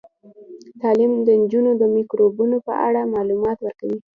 [0.81, 1.11] تعلیم
[1.43, 3.99] نجونو ته د میکروبونو په اړه معلومات ورکوي.